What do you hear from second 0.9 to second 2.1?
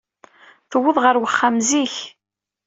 ɣer wexxam zik.